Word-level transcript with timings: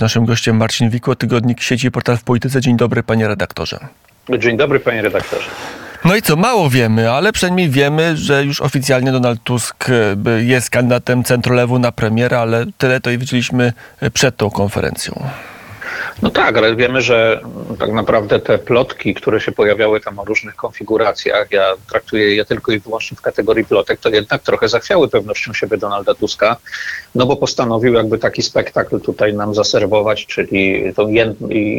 Naszym 0.00 0.24
gościem 0.24 0.56
Marcin 0.56 0.90
Wikło, 0.90 1.16
tygodnik 1.16 1.60
sieci 1.60 1.90
Portal 1.90 2.16
w 2.16 2.22
Polityce. 2.22 2.60
Dzień 2.60 2.76
dobry, 2.76 3.02
panie 3.02 3.28
redaktorze. 3.28 3.78
Dzień 4.38 4.56
dobry, 4.56 4.80
panie 4.80 5.02
redaktorze. 5.02 5.50
No 6.04 6.16
i 6.16 6.22
co, 6.22 6.36
mało 6.36 6.70
wiemy, 6.70 7.10
ale 7.10 7.32
przynajmniej 7.32 7.70
wiemy, 7.70 8.16
że 8.16 8.44
już 8.44 8.60
oficjalnie 8.60 9.12
Donald 9.12 9.42
Tusk 9.44 9.86
e, 9.90 10.42
jest 10.42 10.70
kandydatem 10.70 11.24
centrolewu 11.24 11.78
na 11.78 11.92
premiera, 11.92 12.38
ale 12.38 12.66
tyle 12.78 13.00
to 13.00 13.10
i 13.10 13.18
widzieliśmy 13.18 13.72
przed 14.12 14.36
tą 14.36 14.50
konferencją. 14.50 15.24
No 16.22 16.30
tak, 16.30 16.56
ale 16.56 16.76
wiemy, 16.76 17.02
że 17.02 17.40
tak 17.78 17.92
naprawdę 17.92 18.40
te 18.40 18.58
plotki, 18.58 19.14
które 19.14 19.40
się 19.40 19.52
pojawiały 19.52 20.00
tam 20.00 20.18
o 20.18 20.24
różnych 20.24 20.56
konfiguracjach, 20.56 21.50
ja 21.50 21.74
traktuję 21.90 22.34
je 22.34 22.44
tylko 22.44 22.72
i 22.72 22.78
wyłącznie 22.78 23.16
w 23.16 23.20
kategorii 23.20 23.64
plotek, 23.64 24.00
to 24.00 24.08
jednak 24.08 24.42
trochę 24.42 24.68
zachwiały 24.68 25.08
pewnością 25.08 25.52
siebie 25.52 25.76
Donalda 25.76 26.14
Tuska, 26.14 26.56
no 27.14 27.26
bo 27.26 27.36
postanowił 27.36 27.94
jakby 27.94 28.18
taki 28.18 28.42
spektakl 28.42 29.00
tutaj 29.00 29.34
nam 29.34 29.54
zaserwować, 29.54 30.26
czyli 30.26 30.94
tą 30.94 31.08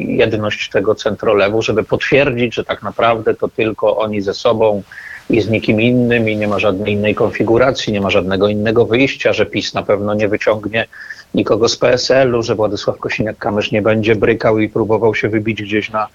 jedność 0.07 0.69
tego 0.69 0.95
centrolewu, 0.95 1.61
żeby 1.61 1.83
potwierdzić, 1.83 2.55
że 2.55 2.63
tak 2.63 2.83
naprawdę 2.83 3.35
to 3.35 3.47
tylko 3.47 3.97
oni 3.97 4.21
ze 4.21 4.33
sobą 4.33 4.83
i 5.29 5.41
z 5.41 5.49
nikim 5.49 5.81
innym 5.81 6.29
i 6.29 6.37
nie 6.37 6.47
ma 6.47 6.59
żadnej 6.59 6.93
innej 6.93 7.15
konfiguracji, 7.15 7.93
nie 7.93 8.01
ma 8.01 8.09
żadnego 8.09 8.47
innego 8.47 8.85
wyjścia, 8.85 9.33
że 9.33 9.45
PiS 9.45 9.73
na 9.73 9.83
pewno 9.83 10.13
nie 10.13 10.27
wyciągnie 10.27 10.87
nikogo 11.33 11.69
z 11.69 11.77
PSL-u, 11.77 12.43
że 12.43 12.55
Władysław 12.55 12.97
Kosiniak-Kamysz 12.97 13.71
nie 13.71 13.81
będzie 13.81 14.15
brykał 14.15 14.59
i 14.59 14.69
próbował 14.69 15.15
się 15.15 15.29
wybić 15.29 15.61
gdzieś 15.61 15.91
na, 15.91 16.07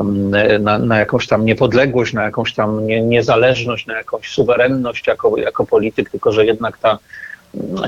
mm, 0.00 0.62
na, 0.62 0.78
na 0.78 0.98
jakąś 0.98 1.26
tam 1.26 1.44
niepodległość, 1.44 2.12
na 2.12 2.22
jakąś 2.22 2.54
tam 2.54 2.86
nie, 2.86 3.02
niezależność, 3.02 3.86
na 3.86 3.96
jakąś 3.96 4.28
suwerenność 4.28 5.06
jako, 5.06 5.36
jako 5.36 5.66
polityk, 5.66 6.10
tylko 6.10 6.32
że 6.32 6.46
jednak 6.46 6.78
ta 6.78 6.98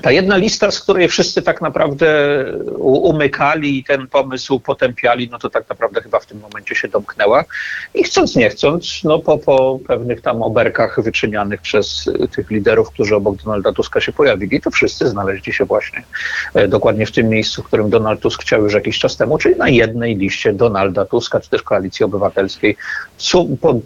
ta 0.02 0.10
jedna 0.10 0.36
lista, 0.36 0.70
z 0.70 0.80
której 0.80 1.08
wszyscy 1.08 1.42
tak 1.42 1.60
naprawdę 1.60 2.06
umykali 2.78 3.78
i 3.78 3.84
ten 3.84 4.06
pomysł 4.06 4.60
potępiali, 4.60 5.28
no 5.32 5.38
to 5.38 5.50
tak 5.50 5.68
naprawdę 5.68 6.02
chyba 6.02 6.20
w 6.20 6.26
tym 6.26 6.40
momencie 6.40 6.74
się 6.74 6.88
domknęła. 6.88 7.44
I 7.94 8.04
chcąc, 8.04 8.36
nie 8.36 8.50
chcąc, 8.50 9.00
no 9.04 9.18
po, 9.18 9.38
po 9.38 9.78
pewnych 9.86 10.20
tam 10.20 10.42
oberkach 10.42 11.02
wyczynianych 11.02 11.60
przez 11.60 12.10
tych 12.36 12.50
liderów, 12.50 12.90
którzy 12.90 13.16
obok 13.16 13.36
Donalda 13.36 13.72
Tuska 13.72 14.00
się 14.00 14.12
pojawili, 14.12 14.60
to 14.60 14.70
wszyscy 14.70 15.08
znaleźli 15.08 15.52
się 15.52 15.64
właśnie 15.64 16.02
e, 16.54 16.68
dokładnie 16.68 17.06
w 17.06 17.12
tym 17.12 17.28
miejscu, 17.28 17.62
w 17.62 17.66
którym 17.66 17.90
Donald 17.90 18.20
Tusk 18.20 18.42
chciał 18.42 18.62
już 18.62 18.74
jakiś 18.74 18.98
czas 18.98 19.16
temu, 19.16 19.38
czyli 19.38 19.56
na 19.56 19.68
jednej 19.68 20.16
liście 20.16 20.52
Donalda 20.52 21.04
Tuska, 21.04 21.40
czy 21.40 21.50
też 21.50 21.62
Koalicji 21.62 22.04
Obywatelskiej, 22.04 22.76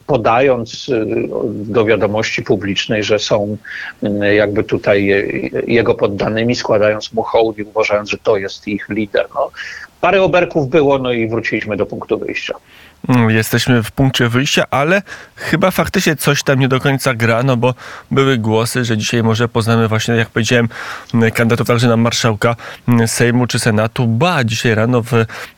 podając 0.06 0.88
e, 0.88 1.04
do 1.44 1.84
wiadomości 1.84 2.42
publicznej, 2.42 3.04
że 3.04 3.18
są 3.18 3.56
jakby 4.36 4.64
tutaj 4.64 5.10
jego 5.74 5.94
poddanymi, 5.94 6.54
składając 6.56 7.12
mu 7.12 7.22
hołd 7.22 7.58
i 7.58 7.62
uważając, 7.62 8.10
że 8.10 8.18
to 8.18 8.36
jest 8.36 8.68
ich 8.68 8.88
lider. 8.88 9.26
No, 9.34 9.50
parę 10.00 10.22
oberków 10.22 10.68
było, 10.68 10.98
no 10.98 11.12
i 11.12 11.28
wróciliśmy 11.28 11.76
do 11.76 11.86
punktu 11.86 12.18
wyjścia. 12.18 12.54
Mm, 13.08 13.30
jesteśmy 13.30 13.82
w 13.82 13.90
punkcie 13.90 14.28
wyjścia, 14.28 14.64
ale 14.70 15.02
chyba 15.36 15.70
faktycznie 15.70 16.16
coś 16.16 16.42
tam 16.42 16.58
nie 16.58 16.68
do 16.68 16.80
końca 16.80 17.14
gra, 17.14 17.42
no 17.42 17.56
bo 17.56 17.74
były 18.10 18.38
głosy, 18.38 18.84
że 18.84 18.96
dzisiaj 18.96 19.22
może 19.22 19.48
poznamy 19.48 19.88
właśnie, 19.88 20.14
jak 20.14 20.28
powiedziałem, 20.28 20.68
mm, 21.14 21.30
kandydatów 21.30 21.66
także 21.66 21.88
na 21.88 21.96
marszałka 21.96 22.56
mm, 22.88 23.08
Sejmu 23.08 23.46
czy 23.46 23.58
Senatu. 23.58 24.06
Ba, 24.06 24.44
dzisiaj 24.44 24.74
rano 24.74 25.02
w 25.02 25.10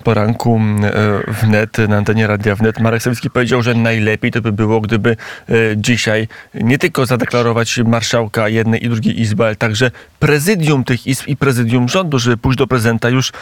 poranku 0.04 0.60
e, 0.82 1.32
wnet, 1.32 1.78
na 1.78 1.96
antenie 1.96 2.26
Radia 2.26 2.54
Wnet, 2.54 2.80
Marek 2.80 3.02
Sawicki 3.02 3.30
powiedział, 3.30 3.62
że 3.62 3.74
najlepiej 3.74 4.30
to 4.30 4.40
by 4.40 4.52
było, 4.52 4.80
gdyby 4.80 5.16
e, 5.48 5.54
dzisiaj 5.76 6.28
nie 6.54 6.78
tylko 6.78 7.06
zadeklarować 7.06 7.78
marszałka 7.78 8.48
jednej 8.48 8.84
i 8.84 8.88
drugiej 8.88 9.20
izby, 9.20 9.44
ale 9.44 9.56
także 9.56 9.90
prezydium 10.18 10.84
tych 10.84 11.06
izb 11.06 11.28
i 11.28 11.36
prezydium 11.36 11.88
rządu, 11.88 12.18
żeby 12.18 12.36
pójść 12.36 12.58
do 12.58 12.66
prezydenta 12.66 13.08
już 13.08 13.32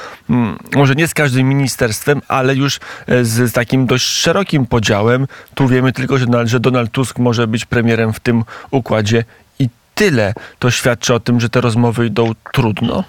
może 0.77 0.95
nie 0.95 1.09
z 1.09 1.15
każdym 1.15 1.49
ministerstwem, 1.49 2.23
ale 2.29 2.55
już 2.55 2.81
e, 3.07 3.25
z 3.25 3.53
takim 3.53 3.87
dość 3.91 4.05
szerokim 4.05 4.67
podziałem. 4.67 5.27
Tu 5.55 5.69
wiemy 5.69 5.93
tylko, 5.93 6.19
że 6.45 6.61
Donald 6.61 6.91
Tusk 6.93 7.19
może 7.19 7.47
być 7.47 7.65
premierem 7.65 8.13
w 8.13 8.21
tym 8.21 8.45
układzie 8.71 9.25
i 9.59 9.69
tyle. 9.95 10.35
To 10.59 10.71
świadczy 10.71 11.15
o 11.15 11.21
tym, 11.21 11.41
że 11.41 11.49
te 11.49 11.61
rozmowy 11.61 12.07
idą 12.07 12.33
trudno. 12.53 13.05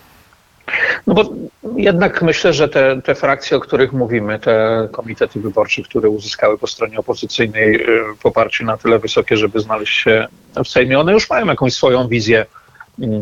No 1.08 1.14
bo 1.14 1.30
jednak 1.76 2.22
myślę, 2.22 2.54
że 2.54 2.70
te, 2.70 3.02
te 3.02 3.16
frakcje, 3.16 3.58
o 3.58 3.60
których 3.60 3.94
mówimy, 3.94 4.40
te 4.40 4.88
komitety 4.92 5.40
wyborcze, 5.40 5.82
które 5.82 6.10
uzyskały 6.10 6.58
po 6.58 6.68
stronie 6.68 7.00
opozycyjnej 7.00 7.76
y, 7.76 8.04
poparcie 8.24 8.66
na 8.66 8.78
tyle 8.78 9.00
wysokie, 9.00 9.38
żeby 9.38 9.60
znaleźć 9.60 10.00
się 10.00 10.28
w 10.64 10.68
Sejmie, 10.68 11.00
one 11.00 11.14
już 11.14 11.30
mają 11.30 11.46
jakąś 11.46 11.74
swoją 11.74 12.08
wizję 12.08 12.46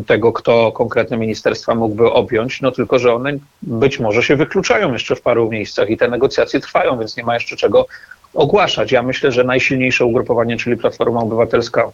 tego, 0.06 0.32
kto 0.32 0.72
konkretne 0.72 1.16
ministerstwa 1.16 1.74
mógłby 1.74 2.12
objąć, 2.12 2.60
no 2.60 2.70
tylko, 2.70 2.98
że 2.98 3.14
one 3.14 3.32
być 3.62 4.00
może 4.00 4.22
się 4.22 4.36
wykluczają 4.36 4.92
jeszcze 4.92 5.16
w 5.16 5.22
paru 5.22 5.50
miejscach 5.50 5.90
i 5.90 5.96
te 5.96 6.08
negocjacje 6.08 6.60
trwają, 6.60 6.98
więc 6.98 7.16
nie 7.16 7.24
ma 7.24 7.34
jeszcze 7.34 7.56
czego 7.56 7.86
ogłaszać. 8.34 8.92
Ja 8.92 9.02
myślę, 9.02 9.32
że 9.32 9.44
najsilniejsze 9.44 10.04
ugrupowanie, 10.04 10.56
czyli 10.56 10.76
Platforma 10.76 11.20
Obywatelska, 11.20 11.92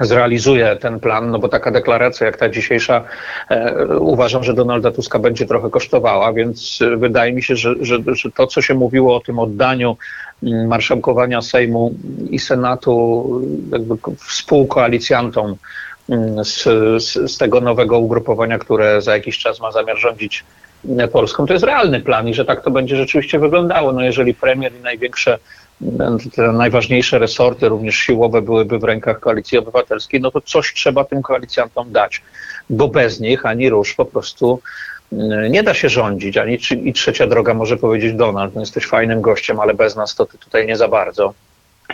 zrealizuje 0.00 0.76
ten 0.76 1.00
plan, 1.00 1.30
no 1.30 1.38
bo 1.38 1.48
taka 1.48 1.70
deklaracja 1.70 2.26
jak 2.26 2.36
ta 2.36 2.48
dzisiejsza 2.48 3.04
e, 3.50 3.86
uważam, 3.98 4.44
że 4.44 4.54
Donalda 4.54 4.90
Tuska 4.90 5.18
będzie 5.18 5.46
trochę 5.46 5.70
kosztowała, 5.70 6.32
więc 6.32 6.78
wydaje 6.96 7.32
mi 7.32 7.42
się, 7.42 7.56
że, 7.56 7.74
że, 7.80 7.98
że 8.06 8.30
to, 8.30 8.46
co 8.46 8.62
się 8.62 8.74
mówiło 8.74 9.16
o 9.16 9.20
tym 9.20 9.38
oddaniu 9.38 9.96
mm, 10.42 10.66
marszałkowania 10.66 11.42
Sejmu 11.42 11.94
i 12.30 12.38
Senatu 12.38 13.26
jakby 13.72 13.94
współkoalicjantom 14.16 15.46
mm, 15.46 15.58
z, 16.42 16.62
z, 17.02 17.32
z 17.32 17.38
tego 17.38 17.60
nowego 17.60 17.98
ugrupowania, 17.98 18.58
które 18.58 19.02
za 19.02 19.12
jakiś 19.12 19.38
czas 19.38 19.60
ma 19.60 19.72
zamiar 19.72 19.98
rządzić 19.98 20.44
mm, 20.84 21.08
Polską, 21.08 21.46
to 21.46 21.52
jest 21.52 21.64
realny 21.64 22.00
plan 22.00 22.28
i 22.28 22.34
że 22.34 22.44
tak 22.44 22.64
to 22.64 22.70
będzie 22.70 22.96
rzeczywiście 22.96 23.38
wyglądało. 23.38 23.92
No 23.92 24.02
jeżeli 24.02 24.34
premier 24.34 24.72
i 24.74 24.82
największe 24.82 25.38
te 26.34 26.52
najważniejsze 26.52 27.18
resorty, 27.18 27.68
również 27.68 27.96
siłowe, 27.96 28.42
byłyby 28.42 28.78
w 28.78 28.84
rękach 28.84 29.20
Koalicji 29.20 29.58
Obywatelskiej, 29.58 30.20
no 30.20 30.30
to 30.30 30.40
coś 30.40 30.74
trzeba 30.74 31.04
tym 31.04 31.22
koalicjantom 31.22 31.92
dać, 31.92 32.22
bo 32.70 32.88
bez 32.88 33.20
nich 33.20 33.46
ani 33.46 33.70
rusz 33.70 33.94
po 33.94 34.04
prostu 34.04 34.60
mm, 35.12 35.52
nie 35.52 35.62
da 35.62 35.74
się 35.74 35.88
rządzić, 35.88 36.36
ani 36.36 36.58
i 36.84 36.92
trzecia 36.92 37.26
droga 37.26 37.54
może 37.54 37.76
powiedzieć 37.76 38.14
Donald, 38.14 38.54
no 38.54 38.60
jesteś 38.60 38.86
fajnym 38.86 39.20
gościem, 39.20 39.60
ale 39.60 39.74
bez 39.74 39.96
nas 39.96 40.14
to 40.14 40.26
ty 40.26 40.38
tutaj 40.38 40.66
nie 40.66 40.76
za 40.76 40.88
bardzo. 40.88 41.34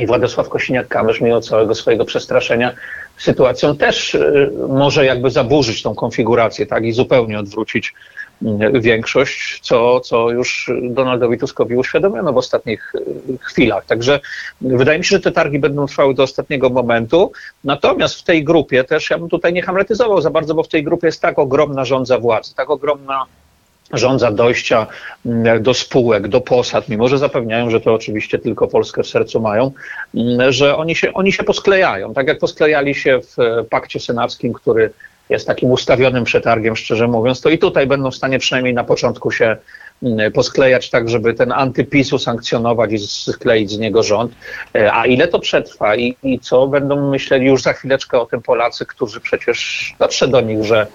I 0.00 0.06
Władysław 0.06 0.48
Kosiniak-Kamysz, 0.48 1.20
mimo 1.20 1.40
całego 1.40 1.74
swojego 1.74 2.04
przestraszenia 2.04 2.74
sytuacją, 3.18 3.76
też 3.76 4.14
y, 4.14 4.50
może 4.68 5.04
jakby 5.04 5.30
zaburzyć 5.30 5.82
tą 5.82 5.94
konfigurację, 5.94 6.66
tak, 6.66 6.84
i 6.84 6.92
zupełnie 6.92 7.38
odwrócić 7.38 7.94
większość, 8.80 9.60
co, 9.62 10.00
co 10.00 10.30
już 10.30 10.70
Donaldowi 10.82 11.38
Tuskowi 11.38 11.76
uświadomiono 11.76 12.32
w 12.32 12.36
ostatnich 12.36 12.92
e, 12.94 12.98
chwilach. 13.40 13.84
Także 13.84 14.20
wydaje 14.60 14.98
mi 14.98 15.04
się, 15.04 15.16
że 15.16 15.20
te 15.20 15.32
targi 15.32 15.58
będą 15.58 15.86
trwały 15.86 16.14
do 16.14 16.22
ostatniego 16.22 16.70
momentu. 16.70 17.32
Natomiast 17.64 18.20
w 18.20 18.22
tej 18.22 18.44
grupie 18.44 18.84
też, 18.84 19.10
ja 19.10 19.18
bym 19.18 19.28
tutaj 19.28 19.52
nie 19.52 19.62
hamletyzował 19.62 20.20
za 20.20 20.30
bardzo, 20.30 20.54
bo 20.54 20.62
w 20.62 20.68
tej 20.68 20.84
grupie 20.84 21.06
jest 21.06 21.22
tak 21.22 21.38
ogromna 21.38 21.84
rządza 21.84 22.18
władzy, 22.18 22.54
tak 22.54 22.70
ogromna 22.70 23.26
rządza 23.92 24.32
dojścia 24.32 24.86
mm, 25.26 25.62
do 25.62 25.74
spółek, 25.74 26.28
do 26.28 26.40
posad, 26.40 26.88
mimo 26.88 27.08
że 27.08 27.18
zapewniają, 27.18 27.70
że 27.70 27.80
to 27.80 27.94
oczywiście 27.94 28.38
tylko 28.38 28.68
Polskę 28.68 29.02
w 29.02 29.06
sercu 29.06 29.40
mają, 29.40 29.70
mm, 30.14 30.52
że 30.52 30.76
oni 30.76 30.96
się, 30.96 31.12
oni 31.12 31.32
się 31.32 31.44
posklejają. 31.44 32.14
Tak 32.14 32.26
jak 32.26 32.38
posklejali 32.38 32.94
się 32.94 33.20
w 33.20 33.38
e, 33.38 33.64
pakcie 33.64 34.00
senackim, 34.00 34.52
który 34.52 34.90
jest 35.30 35.46
takim 35.46 35.70
ustawionym 35.70 36.24
przetargiem, 36.24 36.76
szczerze 36.76 37.08
mówiąc, 37.08 37.40
to 37.40 37.50
i 37.50 37.58
tutaj 37.58 37.86
będą 37.86 38.10
w 38.10 38.16
stanie 38.16 38.38
przynajmniej 38.38 38.74
na 38.74 38.84
początku 38.84 39.30
się 39.30 39.56
mm, 40.02 40.32
posklejać 40.32 40.90
tak, 40.90 41.08
żeby 41.08 41.34
ten 41.34 41.52
antypisu 41.52 42.18
sankcjonować 42.18 42.92
i 42.92 42.98
skleić 42.98 43.70
z 43.70 43.78
niego 43.78 44.02
rząd. 44.02 44.32
E, 44.74 44.92
a 44.92 45.06
ile 45.06 45.28
to 45.28 45.38
przetrwa 45.38 45.96
i, 45.96 46.16
i 46.22 46.38
co 46.38 46.66
będą 46.66 47.10
myśleli 47.10 47.46
już 47.46 47.62
za 47.62 47.72
chwileczkę 47.72 48.20
o 48.20 48.26
tym 48.26 48.42
Polacy, 48.42 48.86
którzy 48.86 49.20
przecież 49.20 49.92
dotrze 49.98 50.28
do 50.28 50.40
nich, 50.40 50.64
że 50.64 50.86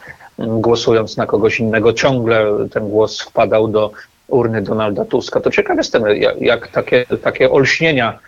głosując 0.47 1.17
na 1.17 1.25
kogoś 1.25 1.59
innego 1.59 1.93
ciągle 1.93 2.45
ten 2.71 2.89
głos 2.89 3.21
wpadał 3.21 3.67
do 3.67 3.91
urny 4.27 4.61
Donalda 4.61 5.05
Tuska. 5.05 5.39
To 5.39 5.51
ciekaw 5.51 5.77
jestem, 5.77 6.03
jak, 6.07 6.41
jak 6.41 6.67
takie, 6.67 7.05
takie 7.23 7.51
olśnienia 7.51 8.19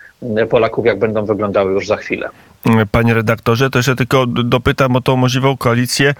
Polaków, 0.49 0.85
jak 0.85 0.99
będą 0.99 1.25
wyglądały 1.25 1.73
już 1.73 1.87
za 1.87 1.97
chwilę. 1.97 2.29
Panie 2.91 3.13
redaktorze, 3.13 3.69
to 3.69 3.79
jeszcze 3.79 3.95
tylko 3.95 4.25
dopytam 4.25 4.95
o 4.95 5.01
tą 5.01 5.15
możliwą 5.15 5.57
koalicję, 5.57 6.13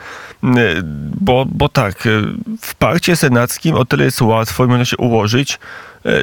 bo, 1.21 1.45
bo 1.49 1.69
tak, 1.69 2.07
w 2.61 2.75
pakcie 2.75 3.15
senackim 3.15 3.75
o 3.75 3.85
tyle 3.85 4.05
jest 4.05 4.21
łatwo 4.21 4.65
i 4.65 4.67
można 4.67 4.85
się 4.85 4.97
ułożyć, 4.97 5.59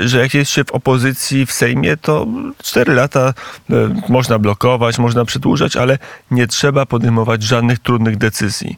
że 0.04 0.19
jak 0.19 0.34
jest 0.34 0.50
się 0.50 0.64
w 0.64 0.72
opozycji 0.72 1.46
w 1.46 1.52
Sejmie, 1.52 1.96
to 1.96 2.26
cztery 2.62 2.94
lata 2.94 3.34
e, 3.70 3.75
można 4.08 4.38
blokować, 4.38 4.98
można 4.98 5.25
przedłużać, 5.25 5.76
ale 5.76 5.98
nie 6.31 6.46
trzeba 6.46 6.87
podejmować 6.87 7.42
żadnych 7.42 7.78
trudnych 7.78 8.16
decyzji. 8.16 8.76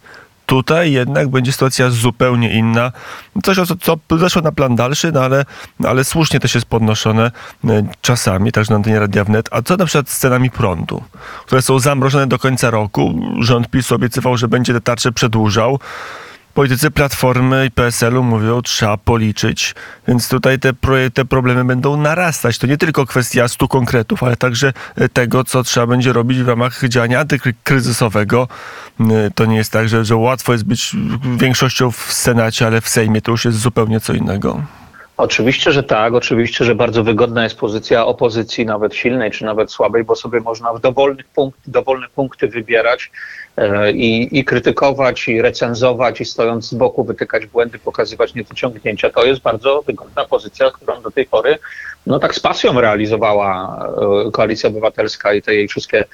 Tutaj 0.51 0.93
jednak 0.93 1.29
będzie 1.29 1.53
sytuacja 1.53 1.91
zupełnie 1.91 2.53
inna. 2.53 2.93
Coś, 3.43 3.57
co, 3.57 3.77
co 3.77 4.19
zeszło 4.19 4.43
na 4.43 4.53
plan 4.53 4.77
dalszy, 4.77 5.13
no 5.13 5.21
ale, 5.21 5.45
ale 5.85 6.05
słusznie 6.05 6.41
też 6.41 6.55
jest 6.55 6.67
podnoszone 6.67 7.31
e, 7.65 7.83
czasami, 8.01 8.53
także 8.53 8.73
na 8.73 8.77
antenie 8.77 9.01
Radia 9.01 9.25
Wnet. 9.25 9.49
A 9.53 9.63
co 9.63 9.77
na 9.77 9.87
przykład 9.87 10.09
z 10.09 10.19
cenami 10.19 10.51
prądu, 10.51 11.03
które 11.47 11.63
są 11.63 11.79
zamrożone 11.79 12.27
do 12.27 12.39
końca 12.39 12.71
roku? 12.71 13.15
Rząd 13.41 13.69
PiS 13.71 13.93
obiecywał, 13.93 14.37
że 14.37 14.49
będzie 14.49 14.73
te 14.73 14.81
tarcze 14.81 15.13
przedłużał. 15.13 15.79
Politycy 16.55 16.91
Platformy 16.91 17.67
i 17.67 17.71
PSL-u 17.71 18.23
mówią, 18.23 18.63
trzeba 18.63 18.97
policzyć, 18.97 19.75
więc 20.09 20.29
tutaj 20.29 20.59
te, 20.59 20.73
te 21.15 21.25
problemy 21.25 21.65
będą 21.65 21.97
narastać. 21.97 22.59
To 22.59 22.67
nie 22.67 22.77
tylko 22.77 23.07
kwestia 23.07 23.49
stu 23.49 23.69
konkretów, 23.69 24.23
ale 24.23 24.37
także 24.37 24.73
tego, 25.13 25.45
co 25.45 25.63
trzeba 25.63 25.87
będzie 25.87 26.13
robić 26.13 26.43
w 26.43 26.49
ramach 26.49 26.89
działania 26.89 27.21
antykryzysowego. 27.21 28.49
To 29.35 29.47
nie 29.47 29.57
jest 29.57 29.73
tak, 29.73 29.89
że, 29.89 30.05
że 30.05 30.17
łatwo 30.17 30.53
jest 30.53 30.65
być 30.65 30.97
większością 31.37 31.91
w 31.91 32.13
Senacie, 32.13 32.67
ale 32.67 32.81
w 32.81 32.89
Sejmie 32.89 33.23
to 33.23 33.31
już 33.31 33.45
jest 33.45 33.59
zupełnie 33.59 34.01
co 34.01 34.13
innego. 34.13 34.63
Oczywiście, 35.21 35.73
że 35.73 35.83
tak. 35.83 36.15
Oczywiście, 36.15 36.65
że 36.65 36.75
bardzo 36.75 37.05
wygodna 37.05 37.45
jest 37.45 37.57
pozycja 37.57 38.07
opozycji, 38.07 38.67
nawet 38.67 38.95
silnej 38.95 39.31
czy 39.31 39.45
nawet 39.45 39.73
słabej, 39.73 40.05
bo 40.05 40.17
sobie 40.17 40.41
można 40.41 40.73
w 40.73 40.81
dowolnych 40.81 41.29
punkt, 41.29 41.61
dowolne 41.67 42.07
punkty 42.15 42.49
wybierać 42.49 43.11
e, 43.57 43.93
i, 43.93 44.39
i 44.39 44.45
krytykować, 44.45 45.29
i 45.29 45.43
recenzować, 45.43 46.21
i 46.21 46.25
stojąc 46.25 46.69
z 46.69 46.75
boku 46.75 47.05
wytykać 47.05 47.47
błędy, 47.47 47.79
pokazywać 47.79 48.35
niedociągnięcia. 48.35 49.11
To 49.11 49.25
jest 49.25 49.43
bardzo 49.43 49.83
wygodna 49.87 50.25
pozycja, 50.25 50.71
którą 50.71 51.03
do 51.03 51.11
tej 51.11 51.27
pory 51.27 51.59
no 52.07 52.19
tak 52.19 52.35
z 52.35 52.41
pasją 52.41 52.81
realizowała 52.81 53.79
e, 54.27 54.31
Koalicja 54.31 54.69
Obywatelska 54.69 55.35
i 55.35 55.43
te 55.43 55.55
jej 55.55 55.69
wszystkie 55.69 56.05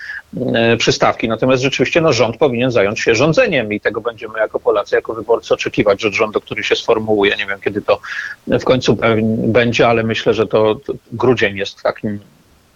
e, 0.54 0.76
przystawki. 0.76 1.28
Natomiast 1.28 1.62
rzeczywiście 1.62 2.00
no, 2.00 2.12
rząd 2.12 2.36
powinien 2.36 2.70
zająć 2.70 3.00
się 3.00 3.14
rządzeniem 3.14 3.72
i 3.72 3.80
tego 3.80 4.00
będziemy 4.00 4.38
jako 4.38 4.60
Polacy, 4.60 4.96
jako 4.96 5.14
wyborcy 5.14 5.54
oczekiwać 5.54 6.04
od 6.04 6.14
rządu, 6.14 6.40
który 6.40 6.64
się 6.64 6.76
sformułuje. 6.76 7.36
Nie 7.36 7.46
wiem, 7.46 7.60
kiedy 7.60 7.82
to 7.82 8.00
w 8.46 8.64
końcu 8.64 8.95
będzie, 9.26 9.88
ale 9.88 10.02
myślę, 10.02 10.34
że 10.34 10.46
to, 10.46 10.76
grudzień 11.12 11.56
jest 11.56 11.82
takim, 11.82 12.20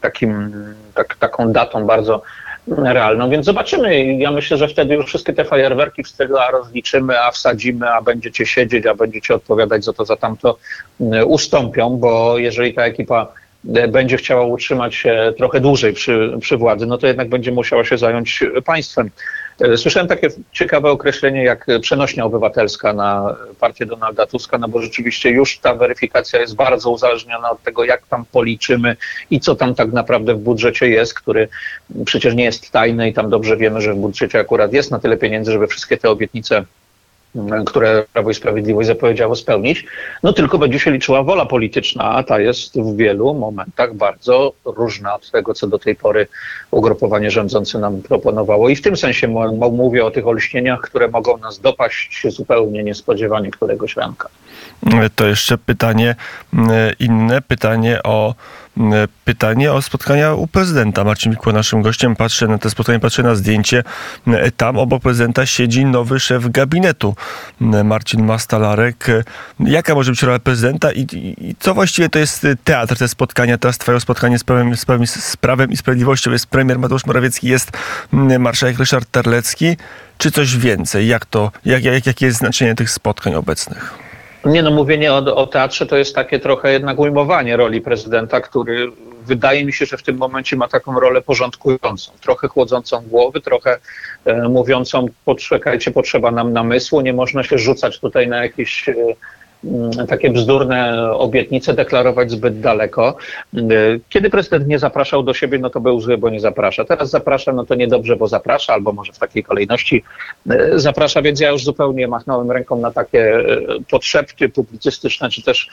takim, 0.01 0.53
tak, 0.95 1.15
taką 1.15 1.53
datą 1.53 1.87
bardzo 1.87 2.23
realną, 2.69 3.31
więc 3.31 3.47
zobaczymy. 3.47 4.15
Ja 4.15 4.31
myślę, 4.31 4.57
że 4.57 4.69
wtedy 4.69 4.95
już 4.95 5.07
wszystkie 5.07 5.33
te 5.33 5.45
fajerwerki 5.45 6.03
w 6.03 6.09
stylu 6.09 6.37
a 6.37 6.51
rozliczymy, 6.51 7.21
a 7.21 7.31
wsadzimy, 7.31 7.91
a 7.91 8.03
będziecie 8.03 8.47
siedzieć, 8.47 8.87
a 8.87 8.95
będziecie 8.95 9.35
odpowiadać 9.35 9.85
za 9.85 9.93
to, 9.93 10.05
za 10.05 10.17
tamto 10.17 10.59
mm, 11.01 11.29
ustąpią, 11.29 11.97
bo 11.97 12.39
jeżeli 12.39 12.75
ta 12.75 12.83
ekipa 12.83 13.33
e, 13.75 13.89
będzie 13.89 14.17
chciała 14.17 14.45
utrzymać 14.47 14.95
się 14.95 15.33
trochę 15.37 15.61
dłużej 15.61 15.93
przy, 15.93 16.33
przy 16.41 16.57
władzy, 16.57 16.87
no 16.87 16.99
to 16.99 17.07
jednak 17.07 17.29
będzie 17.29 17.53
musiała 17.53 17.85
się 17.85 17.99
zająć 17.99 18.45
państwem. 18.65 19.11
E, 19.61 19.77
słyszałem 19.77 20.09
takie 20.09 20.29
ciekawe 20.53 20.91
określenie 20.91 21.45
jak 21.45 21.67
przenośnia 21.81 22.25
obywatelska 22.25 22.93
na 22.93 23.37
partię 23.61 23.87
Donalda 23.87 24.27
Tuska, 24.27 24.59
no 24.59 24.69
bo 24.69 24.83
rzeczywiście 24.83 25.31
już 25.31 25.59
ta 25.59 25.75
weryfikacja 25.75 26.41
jest 26.41 26.57
bardzo 26.57 26.91
uzależniona 26.91 27.51
od 27.51 27.63
tego, 27.63 27.85
jak 27.85 28.07
tam 28.07 28.25
policzymy 28.25 28.97
i 29.31 29.41
co 29.41 29.55
tam 29.55 29.75
tak 29.75 29.93
naprawdę 29.93 30.35
w 30.35 30.39
budżecie 30.39 30.89
jest, 30.89 31.15
który 31.15 31.49
przecież 32.05 32.35
nie 32.35 32.45
jest 32.45 32.71
tajny 32.71 33.09
i 33.09 33.13
tam 33.13 33.31
dobrze 33.31 33.57
wiemy, 33.57 33.81
że 33.81 33.95
w 33.95 33.97
budżecie 33.97 34.39
akurat 34.39 34.73
jest 34.73 34.91
na 34.91 34.99
tyle 34.99 35.17
pieniędzy, 35.17 35.53
żeby 35.53 35.67
wszystkie 35.67 35.97
te 35.97 36.11
obietnice 36.11 36.65
które 37.67 38.05
Prawo 38.13 38.31
i 38.31 38.35
Sprawiedliwość 38.35 38.89
zapowiedziało 38.89 39.37
spełnić, 39.37 39.87
no 40.23 40.33
tylko 40.33 40.59
będzie 40.59 40.79
się 40.79 40.91
liczyła 40.91 41.23
wola 41.23 41.47
polityczna, 41.47 42.05
a 42.05 42.23
ta 42.23 42.41
jest 42.41 42.81
w 42.81 42.97
wielu 42.97 43.35
momentach 43.35 43.95
bardzo 43.95 44.53
różna 44.65 45.15
od 45.15 45.31
tego, 45.31 45.55
co 45.55 45.67
do 45.67 45.79
tej 45.79 45.97
pory 45.97 46.27
ugrupowanie 46.71 47.31
rządzące 47.31 47.79
nam 47.79 48.03
proponowało. 48.03 48.69
I 48.69 48.77
w 48.77 48.83
tym 48.83 48.97
sensie 48.97 49.29
mówię 49.73 50.05
o 50.05 50.11
tych 50.11 50.27
olśnieniach, 50.27 50.81
które 50.81 51.09
mogą 51.09 51.37
nas 51.37 51.61
dopaść 51.61 52.27
zupełnie 52.29 52.83
niespodziewanie 52.85 53.51
któregoś 53.51 53.97
ranka. 53.97 54.29
To 55.17 55.27
jeszcze 55.27 55.59
pytanie 55.59 56.15
inne, 56.99 57.43
pytanie 57.43 58.03
o 58.05 58.35
pytanie 59.25 59.73
o 59.73 59.83
spotkania 59.83 60.35
u 60.35 60.47
prezydenta. 60.47 61.05
Marcin 61.05 61.31
Mikło 61.31 61.53
naszym 61.53 61.83
gościem. 61.83 62.17
Patrzę 62.17 62.49
na 62.49 62.59
to 62.59 62.71
spotkanie, 62.71 63.01
patrzę 63.01 63.23
na 63.23 63.35
zdjęcie. 63.35 63.85
Tam 64.57 64.79
obok 64.79 65.03
prezydenta 65.03 65.47
siedzi 65.47 65.85
nowy 65.85 66.21
szef 66.21 66.51
gabinetu, 66.51 67.15
Marcin 67.61 68.25
Mastalarek. 68.25 69.07
Jaka 69.61 69.95
może 69.95 70.13
być 70.13 70.23
rola 70.23 70.39
prezydenta 70.39 70.93
i, 70.93 71.07
i 71.13 71.57
co 71.59 71.75
właściwie 71.75 72.09
to 72.09 72.19
jest 72.19 72.47
teatr, 72.65 72.99
te 72.99 73.09
spotkania? 73.09 73.59
Teraz 73.59 73.79
trwają 73.79 74.01
spotkanie 74.01 74.39
z 74.39 74.45
prawem, 74.45 74.77
z, 74.77 74.85
prawem, 74.85 75.07
z 75.07 75.37
prawem 75.37 75.71
i 75.73 75.77
sprawiedliwością. 75.77 76.31
Jest 76.31 76.47
premier 76.47 76.79
Mateusz 76.79 77.07
Morawiecki, 77.07 77.49
jest 77.49 77.71
marszałek 78.39 78.79
Ryszard 78.79 79.11
Terlecki. 79.11 79.77
Czy 80.19 80.31
coś 80.31 80.57
więcej? 80.57 81.09
Jak 81.09 81.27
to, 81.27 81.53
jak, 81.65 81.85
jak, 81.85 82.07
jakie 82.07 82.27
jest 82.27 82.39
znaczenie 82.39 82.75
tych 82.75 82.91
spotkań 82.91 83.35
obecnych? 83.35 84.10
Nie 84.45 84.63
no, 84.63 84.71
mówienie 84.71 85.13
o, 85.13 85.37
o 85.37 85.47
teatrze 85.47 85.87
to 85.87 85.97
jest 85.97 86.15
takie 86.15 86.39
trochę 86.39 86.73
jednak 86.73 86.99
ujmowanie 86.99 87.57
roli 87.57 87.81
prezydenta, 87.81 88.41
który 88.41 88.93
wydaje 89.27 89.65
mi 89.65 89.73
się, 89.73 89.87
że 89.87 89.97
w 89.97 90.03
tym 90.03 90.17
momencie 90.17 90.57
ma 90.57 90.69
taką 90.69 91.01
rolę 91.01 91.23
porządkującą, 91.23 92.13
trochę 92.21 92.49
chłodzącą 92.49 93.01
głowy, 93.01 93.41
trochę 93.41 93.79
e, 94.25 94.49
mówiącą, 94.49 95.07
poczekajcie, 95.25 95.91
potrzeba 95.91 96.31
nam 96.31 96.53
namysłu, 96.53 97.01
nie 97.01 97.13
można 97.13 97.43
się 97.43 97.59
rzucać 97.59 98.01
tutaj 98.01 98.29
na 98.29 98.43
jakieś 98.43 98.89
e, 98.89 98.95
takie 100.09 100.31
bzdurne 100.31 101.11
obietnice 101.13 101.75
deklarować 101.75 102.31
zbyt 102.31 102.61
daleko. 102.61 103.17
Mm, 103.55 104.01
kiedy 104.09 104.31
prezydent 104.31 104.67
nie 104.67 104.79
zapraszał 104.79 105.23
do 105.23 105.35
siebie, 105.35 105.59
no 105.59 105.71
to 105.71 105.81
był 105.81 106.01
zły, 106.01 106.19
bo 106.19 106.31
nie 106.31 106.41
zaprasza. 106.41 106.85
Teraz 106.85 107.11
zaprasza, 107.11 107.53
no 107.53 107.67
to 107.67 107.75
niedobrze, 107.75 108.17
bo 108.17 108.29
zaprasza, 108.29 108.73
albo 108.73 108.93
może 108.93 109.13
w 109.13 109.19
takiej 109.19 109.43
kolejności 109.45 110.03
e, 110.51 110.79
zaprasza, 110.79 111.23
więc 111.23 111.41
ja 111.41 111.51
już 111.51 111.65
zupełnie 111.65 112.09
machnąłem 112.09 112.51
ręką 112.51 112.77
na 112.77 112.91
takie 112.91 113.37
e, 113.37 113.43
podszepty 113.91 114.49
publicystyczne, 114.49 115.31
czy 115.31 115.43
też 115.43 115.69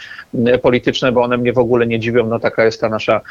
polityczne, 0.62 1.12
bo 1.12 1.22
one 1.22 1.38
mnie 1.38 1.54
w 1.54 1.58
ogóle 1.58 1.88
nie 1.88 2.00
dziwią, 2.00 2.28
no 2.28 2.40
taka 2.40 2.66
jest 2.66 2.82
ta 2.82 2.90
nasza 2.90 3.22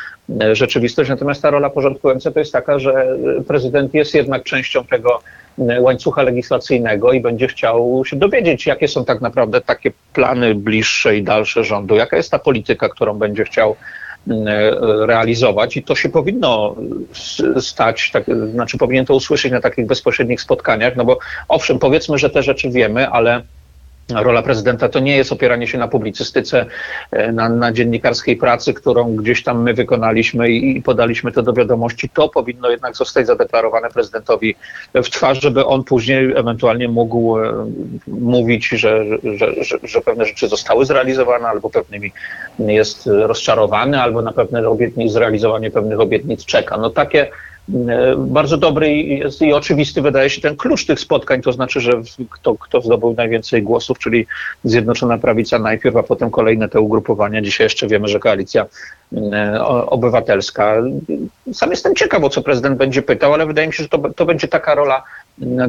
rzeczywistość. 0.53 1.11
Natomiast 1.11 1.43
ta 1.43 1.51
rola 1.51 1.71
porządkująca 1.71 2.31
to 2.31 2.39
jest 2.39 2.53
taka, 2.53 2.79
że 2.79 3.17
prezydent 3.49 3.95
jest 3.95 4.15
jednak 4.15 4.43
częścią 4.43 4.85
tego 4.85 5.21
łańcucha 5.59 6.23
legislacyjnego 6.23 7.13
i 7.13 7.21
będzie 7.21 7.49
chciał 7.49 8.03
się 8.07 8.17
dowiedzieć, 8.17 8.67
jakie 8.67 8.89
są 8.89 9.05
tak 9.05 9.21
naprawdę 9.21 9.61
takie 9.61 9.93
plany 10.13 10.55
bliższe 10.55 11.17
i 11.17 11.23
dalsze 11.23 11.65
rządu, 11.65 11.97
jaka 11.97 12.17
jest 12.17 12.31
ta 12.31 12.39
polityka, 12.39 12.89
którą 12.89 13.15
będzie 13.15 13.45
chciał 13.45 13.77
e, 14.31 14.71
realizować? 15.07 15.77
I 15.77 15.83
to 15.83 15.95
się 15.95 16.09
powinno 16.09 16.77
stać, 17.61 18.11
tak, 18.11 18.25
znaczy 18.53 18.79
powinien 18.79 19.07
to 19.07 19.15
usłyszeć 19.15 19.53
na 19.53 19.61
takich 19.61 19.87
bezpośrednich 19.87 20.41
spotkaniach, 20.41 20.97
no 20.97 21.05
bo 21.05 21.19
owszem, 21.49 21.79
powiedzmy, 21.79 22.19
że 22.19 22.31
te 22.31 22.43
rzeczy 22.43 22.71
wiemy, 22.71 23.09
ale 23.09 23.43
rola 24.15 24.43
prezydenta 24.43 24.89
to 24.89 24.99
nie 25.01 25.17
jest 25.17 25.33
opieranie 25.33 25.67
się 25.67 25.79
na 25.79 25.89
publicystyce, 25.89 26.67
e, 27.11 27.33
na, 27.33 27.49
na, 27.49 27.73
dziennikarskiej 27.73 28.37
pracy, 28.37 28.75
którą 28.75 29.17
gdzieś 29.17 29.43
tam 29.43 29.63
my 29.63 29.75
wykonaliśmy 29.75 30.51
i, 30.51 30.83
podaliśmy 30.83 31.33
to 31.33 31.43
do 31.43 31.53
wiadomości. 31.53 32.09
To 32.09 32.29
powinno 32.29 32.71
jednak 32.71 32.97
zostać 32.97 33.27
zadeklarowane 33.27 33.89
prezydentowi 33.89 34.57
w 34.95 35.11
twarz, 35.11 35.41
żeby 35.41 35.67
on 35.67 35.85
później 35.85 36.33
ewentualnie 36.37 36.89
mógł 36.89 37.39
e, 37.39 37.67
mówić, 38.09 38.69
że, 38.69 39.05
że, 39.37 39.65
że, 39.65 39.79
że 39.83 40.01
pewne 40.01 40.25
rzeczy 40.25 40.49
zostały 40.49 40.87
zrealizowane, 40.87 41.49
albo 41.49 41.71
pewnymi 41.71 42.13
jest 42.59 43.07
rozczarowany, 43.07 44.03
albo 44.03 44.23
na 44.23 44.33
pewne 44.33 44.69
obietnice, 44.69 45.13
zrealizowanie 45.13 45.71
pewnych 45.71 46.01
obietnic 46.01 46.45
czeka. 46.45 46.77
No 46.77 46.91
takie 46.91 47.29
bardzo 48.17 48.57
dobry 48.57 48.97
jest 48.97 49.43
i 49.43 49.53
oczywisty 49.53 50.03
wydaje 50.03 50.31
się 50.31 50.41
ten 50.41 50.57
klucz 50.57 50.87
tych 50.87 51.01
spotkań, 51.01 51.43
to 51.43 51.53
znaczy, 51.53 51.81
że 51.81 51.93
kto, 52.31 52.55
kto 52.55 52.81
zdobył 52.81 53.15
najwięcej 53.15 53.63
głosów, 53.63 53.99
czyli 53.99 54.27
Zjednoczona 54.65 55.19
Prawica 55.19 55.59
najpierw, 55.59 55.97
a 55.97 56.03
potem 56.03 56.31
kolejne 56.31 56.69
te 56.69 56.81
ugrupowania. 56.81 57.43
Dzisiaj 57.43 57.65
jeszcze 57.65 57.87
wiemy, 57.87 58.09
że 58.09 58.19
koalicja 58.19 58.67
e, 59.33 59.65
obywatelska. 59.67 60.77
Sam 61.53 61.71
jestem 61.71 61.95
ciekaw, 61.95 62.25
o 62.25 62.29
co 62.29 62.43
prezydent 62.43 62.79
będzie 62.79 63.03
pytał, 63.03 63.35
ale 63.35 63.47
wydaje 63.47 63.67
mi 63.67 63.75
się, 63.75 63.83
że 63.83 63.89
to, 63.89 63.99
to 63.99 64.27
będzie 64.27 64.49
taka 64.49 64.75
rola, 64.75 65.03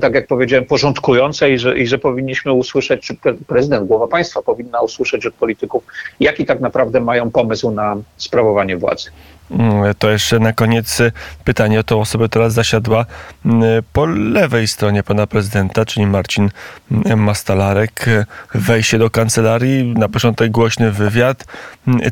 tak 0.01 0.13
jak 0.13 0.27
powiedziałem, 0.27 0.65
porządkująca 0.65 1.47
i 1.47 1.57
że, 1.57 1.77
i 1.77 1.88
że 1.88 1.97
powinniśmy 1.97 2.53
usłyszeć, 2.53 3.01
czy 3.01 3.15
prezydent, 3.47 3.88
głowa 3.88 4.07
państwa 4.07 4.41
powinna 4.41 4.81
usłyszeć 4.81 5.25
od 5.25 5.33
polityków, 5.33 5.83
jaki 6.19 6.45
tak 6.45 6.59
naprawdę 6.59 7.00
mają 7.00 7.31
pomysł 7.31 7.71
na 7.71 7.97
sprawowanie 8.17 8.77
władzy. 8.77 9.09
Mm, 9.51 9.93
to 10.00 10.09
jeszcze 10.09 10.39
na 10.39 10.53
koniec 10.53 11.00
y, 11.00 11.12
pytanie 11.43 11.79
o 11.79 11.83
tą 11.83 12.01
osobę, 12.01 12.29
która 12.29 12.50
zasiadła 12.50 13.05
mm, 13.45 13.83
po 13.93 14.05
lewej 14.05 14.67
stronie 14.67 15.03
pana 15.03 15.27
prezydenta, 15.27 15.86
czyli 15.86 16.05
Marcin 16.05 16.50
mm, 16.91 17.19
Mastalarek. 17.19 18.05
Wejście 18.53 18.97
do 18.97 19.09
kancelarii, 19.09 19.93
na 19.93 20.09
początek 20.09 20.51
głośny 20.51 20.91
wywiad. 20.91 21.45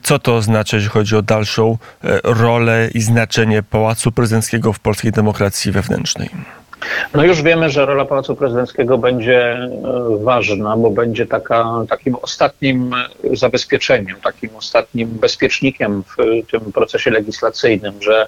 Co 0.03 0.19
to 0.19 0.35
oznacza, 0.35 0.77
jeśli 0.77 0.89
chodzi 0.89 1.15
o 1.15 1.21
dalszą 1.21 1.77
e, 2.03 2.19
rolę 2.24 2.89
i 2.93 3.01
znaczenie 3.01 3.63
Pałacu 3.63 4.12
Prezydenckiego 4.12 4.74
w 4.74 4.79
polskiej 4.79 5.12
demokracji 5.12 5.71
wewnętrznej? 5.71 6.29
No 7.13 7.24
już 7.24 7.42
wiemy, 7.42 7.70
że 7.70 7.86
rola 7.86 8.06
Pałacu 8.06 8.36
Prezydenckiego 8.36 8.98
będzie 8.98 9.54
e, 9.54 9.70
ważna, 10.24 10.77
bo 10.77 10.89
będzie 10.89 11.25
taka, 11.25 11.65
takim 11.89 12.15
ostatnim 12.22 12.96
zabezpieczeniem, 13.34 14.18
takim 14.24 14.50
ostatnim 14.56 15.10
bezpiecznikiem 15.10 16.04
w 16.04 16.48
tym 16.51 16.72
procesie 16.72 17.12
legislacyjnym, 17.12 18.01
że 18.01 18.27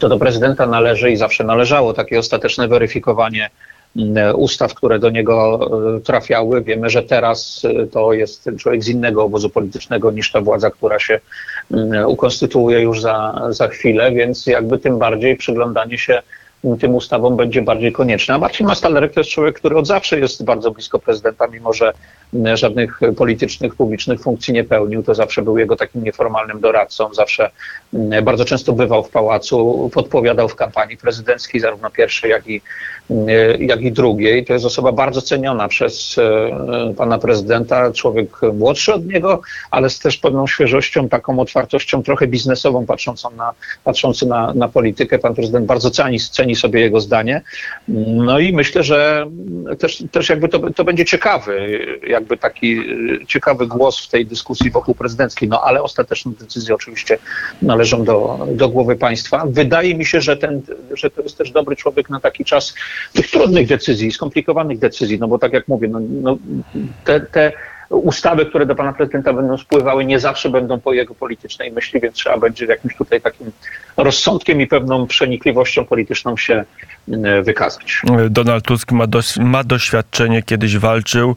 to 0.00 0.08
do 0.08 0.18
prezydenta 0.18 0.66
należy 0.66 1.10
i 1.10 1.16
zawsze 1.16 1.44
należało 1.44 1.94
takie 1.94 2.18
ostateczne 2.18 2.68
weryfikowanie 2.68 3.50
e, 4.16 4.34
ustaw, 4.34 4.74
które 4.74 4.98
do 4.98 5.10
niego 5.10 5.60
e, 5.96 6.00
trafiały. 6.00 6.62
Wiemy, 6.62 6.90
że 6.90 7.02
teraz 7.02 7.62
to 7.92 8.12
jest 8.12 8.50
człowiek 8.58 8.84
z 8.84 8.88
innego 8.88 9.24
obozu 9.24 9.50
politycznego 9.50 10.10
niż 10.10 10.32
ta 10.32 10.40
władza, 10.40 10.70
która 10.70 10.98
się 10.98 11.20
ukonstytuuje 12.06 12.80
już 12.80 13.00
za, 13.00 13.42
za 13.50 13.68
chwilę, 13.68 14.12
więc 14.12 14.46
jakby 14.46 14.78
tym 14.78 14.98
bardziej 14.98 15.36
przyglądanie 15.36 15.98
się 15.98 16.22
tym 16.80 16.94
ustawom 16.94 17.36
będzie 17.36 17.62
bardziej 17.62 17.92
konieczne. 17.92 18.34
A 18.34 18.38
Marcin 18.38 18.66
Mastalerek 18.66 19.12
to 19.12 19.20
jest 19.20 19.30
człowiek, 19.30 19.56
który 19.56 19.76
od 19.76 19.86
zawsze 19.86 20.18
jest 20.18 20.44
bardzo 20.44 20.70
blisko 20.70 20.98
prezydenta, 20.98 21.46
mimo 21.46 21.72
że 21.72 21.92
żadnych 22.54 23.00
politycznych, 23.16 23.74
publicznych 23.74 24.20
funkcji 24.20 24.54
nie 24.54 24.64
pełnił. 24.64 25.02
To 25.02 25.14
zawsze 25.14 25.42
był 25.42 25.58
jego 25.58 25.76
takim 25.76 26.04
nieformalnym 26.04 26.60
doradcą, 26.60 27.14
zawsze 27.14 27.50
bardzo 28.22 28.44
często 28.44 28.72
bywał 28.72 29.04
w 29.04 29.10
pałacu, 29.10 29.90
podpowiadał 29.94 30.48
w 30.48 30.54
kampanii 30.54 30.96
prezydenckiej, 30.96 31.60
zarówno 31.60 31.90
pierwszej, 31.90 32.30
jak 32.30 32.48
i, 32.48 32.60
jak 33.58 33.80
i 33.80 33.92
drugiej. 33.92 34.44
To 34.44 34.52
jest 34.52 34.64
osoba 34.64 34.92
bardzo 34.92 35.22
ceniona 35.22 35.68
przez 35.68 36.16
e, 36.18 36.94
pana 36.96 37.18
prezydenta, 37.18 37.92
człowiek 37.92 38.28
młodszy 38.52 38.94
od 38.94 39.06
niego, 39.06 39.40
ale 39.70 39.90
z 39.90 39.98
też 39.98 40.16
pewną 40.16 40.46
świeżością, 40.46 41.08
taką 41.08 41.40
otwartością 41.40 42.02
trochę 42.02 42.26
biznesową, 42.26 42.86
patrzącą 42.86 43.30
na, 43.30 43.52
patrzący 43.84 44.26
na, 44.26 44.54
na 44.54 44.68
politykę. 44.68 45.18
Pan 45.18 45.34
prezydent 45.34 45.66
bardzo 45.66 45.90
ceni 45.90 46.47
sobie 46.56 46.80
jego 46.80 47.00
zdanie. 47.00 47.42
No 47.88 48.38
i 48.38 48.52
myślę, 48.52 48.82
że 48.82 49.26
też, 49.78 50.04
też 50.10 50.28
jakby 50.28 50.48
to, 50.48 50.70
to 50.70 50.84
będzie 50.84 51.04
ciekawy, 51.04 51.80
jakby 52.06 52.36
taki 52.36 52.78
y, 53.22 53.26
ciekawy 53.26 53.66
głos 53.66 54.06
w 54.06 54.08
tej 54.08 54.26
dyskusji 54.26 54.70
wokół 54.70 54.94
prezydenckiej, 54.94 55.48
no 55.48 55.62
ale 55.62 55.82
ostateczne 55.82 56.32
decyzje 56.40 56.74
oczywiście 56.74 57.18
należą 57.62 58.04
do, 58.04 58.46
do 58.52 58.68
głowy 58.68 58.96
państwa. 58.96 59.44
Wydaje 59.46 59.94
mi 59.94 60.06
się, 60.06 60.20
że, 60.20 60.36
ten, 60.36 60.62
że 60.92 61.10
to 61.10 61.22
jest 61.22 61.38
też 61.38 61.50
dobry 61.50 61.76
człowiek 61.76 62.10
na 62.10 62.20
taki 62.20 62.44
czas 62.44 62.74
tych 63.12 63.30
trudnych 63.30 63.66
decyzji, 63.66 64.12
skomplikowanych 64.12 64.78
decyzji, 64.78 65.18
no 65.18 65.28
bo 65.28 65.38
tak 65.38 65.52
jak 65.52 65.68
mówię, 65.68 65.88
no, 65.88 66.00
no 66.00 66.38
te, 67.04 67.20
te 67.20 67.52
ustawy, 67.90 68.46
które 68.46 68.66
do 68.66 68.74
pana 68.74 68.92
prezydenta 68.92 69.32
będą 69.32 69.58
spływały, 69.58 70.04
nie 70.04 70.20
zawsze 70.20 70.50
będą 70.50 70.80
po 70.80 70.92
jego 70.92 71.14
politycznej 71.14 71.72
myśli, 71.72 72.00
więc 72.00 72.14
trzeba 72.14 72.38
będzie 72.38 72.66
jakimś 72.66 72.96
tutaj 72.96 73.20
takim 73.20 73.50
rozsądkiem 73.96 74.60
i 74.60 74.66
pewną 74.66 75.06
przenikliwością 75.06 75.84
polityczną 75.84 76.36
się 76.36 76.64
wykazać. 77.42 78.02
Donald 78.30 78.64
Tusk 78.64 78.92
ma, 78.92 79.04
ma 79.40 79.64
doświadczenie, 79.64 80.42
kiedyś 80.42 80.78
walczył 80.78 81.36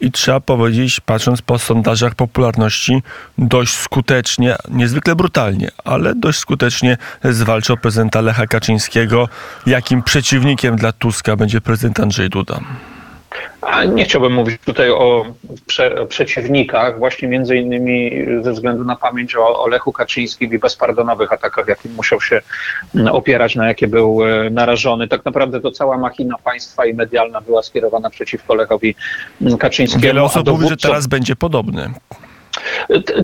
i 0.00 0.12
trzeba 0.12 0.40
powiedzieć, 0.40 1.00
patrząc 1.00 1.42
po 1.42 1.58
sondażach 1.58 2.14
popularności, 2.14 3.02
dość 3.38 3.72
skutecznie, 3.72 4.56
niezwykle 4.70 5.16
brutalnie, 5.16 5.70
ale 5.84 6.14
dość 6.14 6.38
skutecznie 6.38 6.96
zwalczył 7.24 7.76
prezydenta 7.76 8.20
Lecha 8.20 8.46
Kaczyńskiego. 8.46 9.28
Jakim 9.66 10.02
przeciwnikiem 10.02 10.76
dla 10.76 10.92
Tuska 10.92 11.36
będzie 11.36 11.60
prezydent 11.60 12.00
Andrzej 12.00 12.30
Duda? 12.30 12.60
A 13.60 13.84
nie 13.84 14.04
chciałbym 14.04 14.32
mówić 14.32 14.60
tutaj 14.64 14.90
o, 14.90 15.26
prze, 15.66 16.00
o 16.00 16.06
przeciwnikach, 16.06 16.98
właśnie 16.98 17.28
między 17.28 17.56
innymi 17.56 18.10
ze 18.42 18.52
względu 18.52 18.84
na 18.84 18.96
pamięć 18.96 19.36
o, 19.36 19.62
o 19.62 19.68
Lechu 19.68 19.92
Kaczyńskim 19.92 20.52
i 20.52 20.58
bezpardonowych 20.58 21.32
atakach, 21.32 21.68
jakim 21.68 21.94
musiał 21.94 22.20
się 22.20 22.40
opierać, 23.12 23.54
na 23.56 23.68
jakie 23.68 23.88
był 23.88 24.24
e, 24.24 24.50
narażony. 24.50 25.08
Tak 25.08 25.24
naprawdę 25.24 25.60
to 25.60 25.70
cała 25.70 25.98
machina 25.98 26.38
państwa 26.38 26.86
i 26.86 26.94
medialna 26.94 27.40
była 27.40 27.62
skierowana 27.62 28.10
przeciwko 28.10 28.54
Lechowi 28.54 28.94
Kaczyńskiemu. 29.58 30.02
Wiele 30.02 30.22
osób 30.22 30.48
mówi, 30.48 30.68
że 30.68 30.76
teraz 30.76 31.06
będzie 31.06 31.36
podobny. 31.36 31.90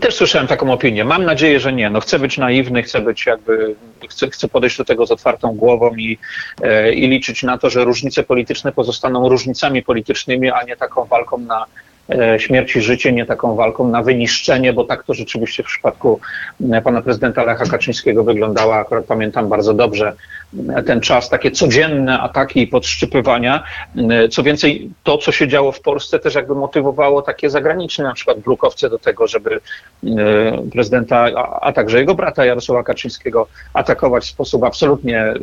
Też 0.00 0.14
słyszałem 0.14 0.46
taką 0.46 0.72
opinię. 0.72 1.04
Mam 1.04 1.24
nadzieję, 1.24 1.60
że 1.60 1.72
nie. 1.72 1.90
No, 1.90 2.00
chcę 2.00 2.18
być 2.18 2.38
naiwny, 2.38 2.82
chcę 2.82 3.00
być 3.00 3.26
jakby, 3.26 3.74
chcę, 4.08 4.30
chcę 4.30 4.48
podejść 4.48 4.78
do 4.78 4.84
tego 4.84 5.06
z 5.06 5.10
otwartą 5.10 5.52
głową 5.52 5.94
i, 5.94 6.18
e, 6.62 6.92
i 6.92 7.08
liczyć 7.08 7.42
na 7.42 7.58
to, 7.58 7.70
że 7.70 7.84
różnice 7.84 8.22
polityczne 8.22 8.72
pozostaną 8.72 9.28
różnicami 9.28 9.82
politycznymi, 9.82 10.50
a 10.50 10.62
nie 10.62 10.76
taką 10.76 11.04
walką 11.04 11.38
na 11.38 11.66
śmierć 12.38 12.76
i 12.76 12.80
życie, 12.80 13.12
nie 13.12 13.26
taką 13.26 13.56
walką 13.56 13.88
na 13.88 14.02
wyniszczenie, 14.02 14.72
bo 14.72 14.84
tak 14.84 15.04
to 15.04 15.14
rzeczywiście 15.14 15.62
w 15.62 15.66
przypadku 15.66 16.20
e, 16.72 16.82
pana 16.82 17.02
prezydenta 17.02 17.44
Lecha 17.44 17.64
Kaczyńskiego 17.64 18.24
wyglądało. 18.24 18.74
Akurat 18.74 19.04
pamiętam 19.04 19.48
bardzo 19.48 19.74
dobrze 19.74 20.12
e, 20.68 20.82
ten 20.82 21.00
czas, 21.00 21.28
takie 21.28 21.50
codzienne 21.50 22.20
ataki 22.20 22.62
i 22.62 22.66
podszczypywania. 22.66 23.64
E, 23.96 24.28
Co 24.28 24.42
więcej, 24.42 24.90
to, 25.02 25.18
co 25.18 25.32
się 25.32 25.48
działo 25.48 25.72
w 25.72 25.80
Polsce, 25.80 26.18
też 26.18 26.34
jakby 26.34 26.54
motywowało 26.54 27.22
takie 27.22 27.50
zagraniczne, 27.50 28.04
na 28.04 28.14
przykład 28.14 28.40
brukowce 28.40 28.90
do 28.90 28.98
tego, 28.98 29.26
żeby 29.26 29.60
e, 30.04 30.10
prezydenta, 30.72 31.24
a, 31.60 31.72
także 31.72 31.98
jego 31.98 32.14
brata 32.14 32.44
Jarosława 32.44 32.82
Kaczyńskiego 32.82 33.46
atakować 33.74 34.24
w 34.24 34.28
sposób 34.28 34.64
absolutnie 34.64 35.20
e, 35.20 35.34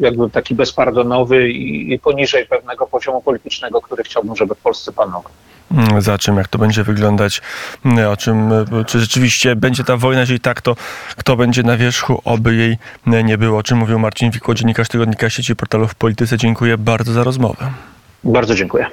jakby 0.00 0.30
taki 0.30 0.54
bezpardonowy 0.54 1.50
i 1.50 1.98
poniżej 1.98 2.46
pewnego 2.46 2.86
poziomu 2.86 3.22
politycznego, 3.22 3.80
który 3.80 4.02
chciałbym, 4.02 4.36
żeby 4.36 4.54
w 4.54 4.58
Polsce 4.58 4.92
panował. 4.92 5.32
Mm, 5.72 6.02
Za 6.02 6.18
czym, 6.18 6.36
jak 6.36 6.48
to 6.48 6.58
będzie 6.58 6.84
wyglądać, 6.84 7.42
mm, 7.84 8.10
o 8.10 8.16
czym, 8.16 8.52
y, 8.52 8.64
czy 8.86 9.00
rzeczywiście 9.00 9.56
będzie 9.56 9.84
ta 9.84 9.96
wojna, 9.96 10.20
jeżeli 10.20 10.40
tak, 10.40 10.60
to 10.60 10.76
kto 11.16 11.36
będzie 11.36 11.62
na 11.62 11.76
wierzchu, 11.76 12.22
oby 12.24 12.54
jej 12.54 12.78
y, 13.14 13.24
nie 13.24 13.38
było. 13.38 13.58
O 13.58 13.62
czym 13.62 13.78
mówił 13.78 13.98
Marcin 13.98 14.30
Wikło, 14.30 14.54
dziennikarz 14.54 14.88
Tygodnika 14.88 15.30
Sieci 15.30 15.56
Portalów 15.56 15.90
w 15.90 15.94
Polityce. 15.94 16.36
Dziękuję 16.38 16.78
bardzo 16.78 17.12
za 17.12 17.24
rozmowę. 17.24 17.70
Bardzo 18.24 18.54
dziękuję. 18.54 18.86